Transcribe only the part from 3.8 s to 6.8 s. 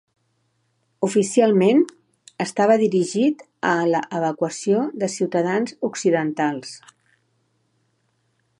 l'evacuació de ciutadans occidentals.